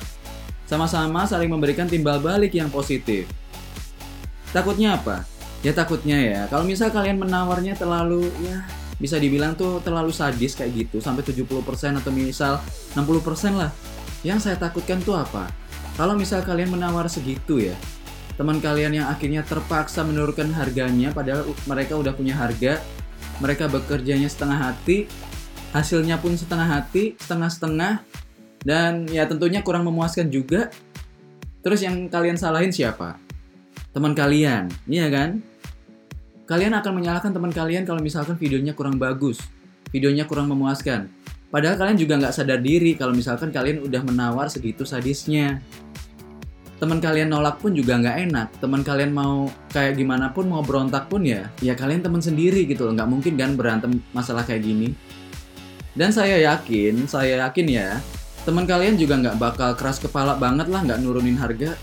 Sama-sama 0.70 1.26
saling 1.26 1.50
memberikan 1.50 1.90
timbal 1.90 2.22
balik 2.22 2.54
yang 2.54 2.70
positif. 2.70 3.26
Takutnya 4.54 4.98
apa? 4.98 5.26
Ya 5.60 5.76
takutnya 5.76 6.16
ya, 6.16 6.40
kalau 6.48 6.64
misal 6.64 6.88
kalian 6.88 7.20
menawarnya 7.20 7.76
terlalu 7.76 8.32
ya 8.40 8.64
bisa 9.00 9.16
dibilang 9.16 9.56
tuh 9.56 9.80
terlalu 9.80 10.12
sadis 10.12 10.52
kayak 10.56 10.72
gitu 10.88 11.00
sampai 11.00 11.24
70% 11.24 12.00
atau 12.00 12.12
misal 12.12 12.60
60% 12.96 13.56
lah. 13.56 13.72
Yang 14.24 14.48
saya 14.48 14.56
takutkan 14.60 15.00
tuh 15.00 15.16
apa? 15.16 15.48
Kalau 15.96 16.16
misal 16.16 16.40
kalian 16.44 16.72
menawar 16.72 17.08
segitu 17.08 17.60
ya, 17.60 17.76
teman 18.40 18.60
kalian 18.60 19.04
yang 19.04 19.06
akhirnya 19.08 19.44
terpaksa 19.44 20.00
menurunkan 20.00 20.52
harganya 20.52 21.12
padahal 21.12 21.48
mereka 21.68 21.96
udah 21.96 22.12
punya 22.16 22.36
harga, 22.36 22.80
mereka 23.40 23.68
bekerjanya 23.68 24.28
setengah 24.28 24.56
hati, 24.56 25.08
hasilnya 25.76 26.16
pun 26.20 26.36
setengah 26.36 26.68
hati, 26.68 27.16
setengah-setengah, 27.20 28.00
dan 28.64 29.08
ya 29.08 29.28
tentunya 29.28 29.60
kurang 29.60 29.88
memuaskan 29.88 30.28
juga. 30.28 30.72
Terus 31.60 31.84
yang 31.84 32.08
kalian 32.08 32.40
salahin 32.40 32.72
siapa? 32.72 33.20
Teman 33.92 34.16
kalian, 34.16 34.72
iya 34.88 35.08
kan? 35.12 35.44
Kalian 36.50 36.74
akan 36.74 36.98
menyalahkan 36.98 37.30
teman 37.30 37.54
kalian 37.54 37.86
kalau 37.86 38.02
misalkan 38.02 38.34
videonya 38.34 38.74
kurang 38.74 38.98
bagus, 38.98 39.38
videonya 39.94 40.26
kurang 40.26 40.50
memuaskan. 40.50 41.06
Padahal 41.46 41.78
kalian 41.78 41.94
juga 41.94 42.18
nggak 42.18 42.34
sadar 42.34 42.58
diri 42.58 42.98
kalau 42.98 43.14
misalkan 43.14 43.54
kalian 43.54 43.78
udah 43.86 44.02
menawar 44.02 44.50
segitu 44.50 44.82
sadisnya. 44.82 45.62
Teman 46.82 46.98
kalian 46.98 47.30
nolak 47.30 47.62
pun 47.62 47.70
juga 47.70 48.02
nggak 48.02 48.16
enak. 48.26 48.48
Teman 48.58 48.82
kalian 48.82 49.14
mau 49.14 49.46
kayak 49.70 49.94
gimana 49.94 50.34
pun 50.34 50.50
mau 50.50 50.58
berontak 50.66 51.06
pun 51.06 51.22
ya, 51.22 51.46
ya 51.62 51.78
kalian 51.78 52.02
teman 52.02 52.18
sendiri 52.18 52.66
gitu 52.66 52.90
loh. 52.90 52.98
Nggak 52.98 53.10
mungkin 53.14 53.38
kan 53.38 53.54
berantem 53.54 54.02
masalah 54.10 54.42
kayak 54.42 54.66
gini. 54.66 54.90
Dan 55.94 56.10
saya 56.10 56.34
yakin, 56.34 57.06
saya 57.06 57.46
yakin 57.46 57.66
ya, 57.70 58.02
teman 58.42 58.66
kalian 58.66 58.98
juga 58.98 59.22
nggak 59.22 59.38
bakal 59.38 59.70
keras 59.78 60.02
kepala 60.02 60.34
banget 60.34 60.66
lah 60.66 60.82
nggak 60.82 60.98
nurunin 60.98 61.38
harga. 61.38 61.78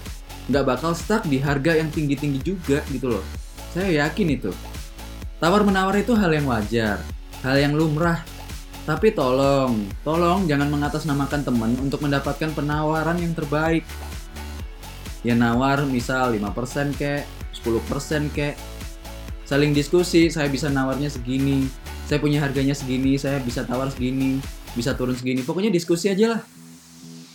Nggak 0.52 0.76
bakal 0.76 0.92
stuck 0.92 1.24
di 1.24 1.40
harga 1.40 1.72
yang 1.72 1.88
tinggi-tinggi 1.88 2.44
juga 2.44 2.84
gitu 2.92 3.16
loh. 3.16 3.47
Saya 3.78 4.10
yakin 4.10 4.42
itu. 4.42 4.50
Tawar 5.38 5.62
menawar 5.62 5.94
itu 6.02 6.18
hal 6.18 6.34
yang 6.34 6.50
wajar, 6.50 6.98
hal 7.46 7.56
yang 7.62 7.78
lumrah 7.78 8.26
tapi 8.88 9.12
tolong, 9.12 9.84
tolong 10.00 10.48
jangan 10.48 10.72
mengatasnamakan 10.72 11.44
teman 11.44 11.76
untuk 11.76 12.00
mendapatkan 12.00 12.56
penawaran 12.56 13.20
yang 13.20 13.36
terbaik. 13.36 13.84
Ya 15.28 15.36
nawar 15.36 15.84
misal 15.84 16.32
5% 16.40 16.96
kek, 16.96 17.28
10% 17.52 18.32
kek. 18.32 18.56
Saling 19.44 19.76
diskusi, 19.76 20.32
saya 20.32 20.48
bisa 20.48 20.72
nawarnya 20.72 21.12
segini. 21.12 21.68
Saya 22.08 22.24
punya 22.24 22.40
harganya 22.40 22.72
segini, 22.72 23.20
saya 23.20 23.44
bisa 23.44 23.68
tawar 23.68 23.92
segini, 23.92 24.40
bisa 24.72 24.96
turun 24.96 25.20
segini. 25.20 25.44
Pokoknya 25.44 25.68
diskusi 25.68 26.08
aja 26.08 26.40
lah. 26.40 26.42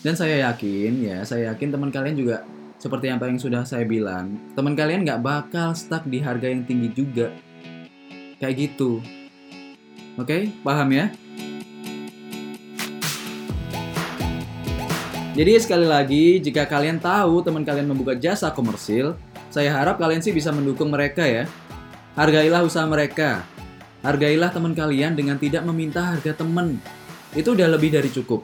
Dan 0.01 0.17
saya 0.17 0.49
yakin, 0.49 1.05
ya, 1.05 1.21
saya 1.29 1.53
yakin 1.53 1.69
teman 1.69 1.93
kalian 1.93 2.17
juga 2.17 2.49
seperti 2.83 3.15
yang 3.15 3.39
sudah 3.39 3.63
saya 3.63 3.87
bilang, 3.87 4.35
teman 4.59 4.75
kalian 4.75 5.07
nggak 5.07 5.23
bakal 5.23 5.71
stuck 5.71 6.03
di 6.03 6.19
harga 6.19 6.51
yang 6.51 6.67
tinggi 6.67 6.91
juga. 6.91 7.31
Kayak 8.43 8.59
gitu. 8.59 8.99
Oke, 10.19 10.51
paham 10.67 10.91
ya? 10.91 11.15
Jadi 15.39 15.63
sekali 15.63 15.87
lagi, 15.87 16.43
jika 16.43 16.67
kalian 16.67 16.99
tahu 16.99 17.47
teman 17.47 17.63
kalian 17.63 17.87
membuka 17.87 18.19
jasa 18.19 18.51
komersil, 18.51 19.15
saya 19.47 19.71
harap 19.71 20.03
kalian 20.03 20.19
sih 20.19 20.35
bisa 20.35 20.51
mendukung 20.51 20.91
mereka 20.91 21.23
ya. 21.23 21.47
Hargailah 22.19 22.67
usaha 22.67 22.83
mereka. 22.83 23.47
Hargailah 24.03 24.51
teman 24.51 24.75
kalian 24.75 25.15
dengan 25.15 25.39
tidak 25.39 25.63
meminta 25.63 26.03
harga 26.03 26.35
teman. 26.35 26.83
Itu 27.31 27.55
udah 27.55 27.71
lebih 27.79 27.95
dari 27.95 28.11
cukup. 28.11 28.43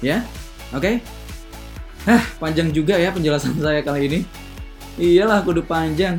Ya? 0.00 0.24
Oke? 0.72 0.96
Okay? 1.04 1.17
Hah, 2.08 2.24
panjang 2.40 2.72
juga 2.72 2.96
ya 2.96 3.12
penjelasan 3.12 3.60
saya 3.64 3.84
kali 3.84 4.08
ini. 4.08 4.20
Iyalah, 4.96 5.44
kudu 5.44 5.60
panjang. 5.60 6.16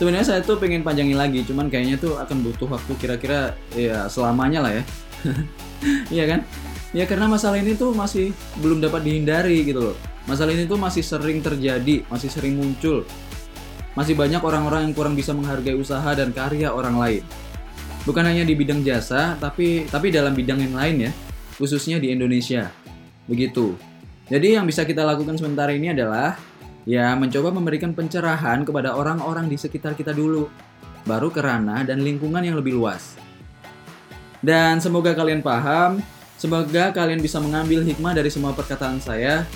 Sebenarnya 0.00 0.24
saya 0.24 0.40
tuh 0.40 0.56
pengen 0.56 0.80
panjangin 0.80 1.16
lagi, 1.16 1.44
cuman 1.44 1.68
kayaknya 1.68 2.00
tuh 2.00 2.16
akan 2.16 2.40
butuh 2.40 2.68
waktu 2.68 2.92
kira-kira 2.96 3.52
ya 3.76 4.08
selamanya 4.08 4.64
lah 4.64 4.72
ya. 4.72 4.82
Iya 6.08 6.24
kan? 6.24 6.40
Ya 6.96 7.04
karena 7.04 7.28
masalah 7.28 7.60
ini 7.60 7.76
tuh 7.76 7.92
masih 7.92 8.32
belum 8.64 8.80
dapat 8.80 9.04
dihindari 9.04 9.60
gitu 9.60 9.92
loh. 9.92 9.96
Masalah 10.24 10.56
ini 10.56 10.64
tuh 10.64 10.80
masih 10.80 11.04
sering 11.04 11.44
terjadi, 11.44 12.00
masih 12.08 12.32
sering 12.32 12.56
muncul. 12.56 13.04
Masih 13.92 14.16
banyak 14.16 14.40
orang-orang 14.40 14.88
yang 14.88 14.94
kurang 14.96 15.12
bisa 15.12 15.36
menghargai 15.36 15.76
usaha 15.76 16.08
dan 16.16 16.32
karya 16.32 16.72
orang 16.72 16.96
lain. 16.96 17.22
Bukan 18.08 18.24
hanya 18.24 18.48
di 18.48 18.56
bidang 18.56 18.80
jasa, 18.80 19.36
tapi 19.36 19.84
tapi 19.84 20.08
dalam 20.08 20.32
bidang 20.32 20.64
yang 20.64 20.72
lain 20.72 20.96
ya, 21.06 21.12
khususnya 21.60 22.00
di 22.00 22.08
Indonesia. 22.08 22.72
Begitu. 23.28 23.76
Jadi 24.26 24.58
yang 24.58 24.66
bisa 24.66 24.82
kita 24.82 25.06
lakukan 25.06 25.38
sementara 25.38 25.70
ini 25.70 25.94
adalah 25.94 26.34
ya 26.82 27.14
mencoba 27.14 27.54
memberikan 27.54 27.94
pencerahan 27.94 28.66
kepada 28.66 28.94
orang-orang 28.94 29.46
di 29.46 29.54
sekitar 29.54 29.94
kita 29.94 30.10
dulu, 30.10 30.50
baru 31.06 31.30
ke 31.30 31.38
ranah 31.38 31.86
dan 31.86 32.02
lingkungan 32.02 32.42
yang 32.42 32.58
lebih 32.58 32.74
luas. 32.74 33.14
Dan 34.42 34.78
semoga 34.82 35.14
kalian 35.14 35.42
paham 35.42 36.02
Semoga 36.36 36.92
kalian 36.92 37.24
bisa 37.24 37.40
mengambil 37.40 37.80
hikmah 37.80 38.12
dari 38.12 38.28
semua 38.28 38.52
perkataan 38.52 39.00
saya 39.00 39.48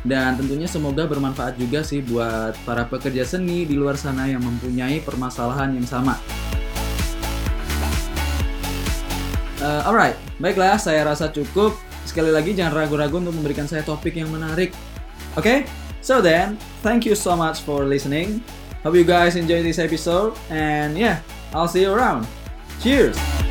dan 0.00 0.32
tentunya 0.40 0.64
semoga 0.64 1.04
bermanfaat 1.04 1.60
juga 1.60 1.84
sih 1.84 2.00
buat 2.00 2.56
para 2.64 2.88
pekerja 2.88 3.20
seni 3.20 3.68
di 3.68 3.76
luar 3.76 4.00
sana 4.00 4.24
yang 4.24 4.40
mempunyai 4.40 5.04
permasalahan 5.04 5.76
yang 5.76 5.84
sama. 5.84 6.16
Uh, 9.60 9.84
alright, 9.84 10.16
baiklah 10.40 10.80
saya 10.80 11.04
rasa 11.04 11.28
cukup. 11.28 11.76
Sekali 12.04 12.30
lagi 12.34 12.52
jangan 12.52 12.84
ragu-ragu 12.84 13.22
untuk 13.22 13.34
memberikan 13.36 13.66
saya 13.66 13.86
topik 13.86 14.18
yang 14.18 14.30
menarik. 14.30 14.74
Oke, 15.34 15.42
okay? 15.42 15.58
so 16.04 16.20
then 16.20 16.60
thank 16.84 17.06
you 17.06 17.16
so 17.16 17.32
much 17.34 17.62
for 17.62 17.86
listening. 17.86 18.42
Hope 18.82 18.98
you 18.98 19.06
guys 19.06 19.38
enjoy 19.38 19.62
this 19.62 19.78
episode 19.78 20.34
and 20.50 20.98
yeah, 20.98 21.22
I'll 21.54 21.70
see 21.70 21.86
you 21.86 21.94
around. 21.94 22.26
Cheers! 22.82 23.41